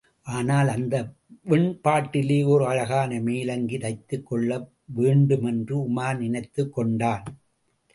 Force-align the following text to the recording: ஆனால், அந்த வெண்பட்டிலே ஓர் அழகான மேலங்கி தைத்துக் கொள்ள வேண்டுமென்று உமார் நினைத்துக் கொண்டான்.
ஆனால், 0.21 0.67
அந்த 0.67 1.13
வெண்பட்டிலே 1.49 2.43
ஓர் 2.43 2.61
அழகான 2.61 3.19
மேலங்கி 3.19 3.77
தைத்துக் 3.77 4.25
கொள்ள 4.25 4.69
வேண்டுமென்று 4.85 5.77
உமார் 5.77 6.17
நினைத்துக் 6.17 6.73
கொண்டான். 6.73 7.23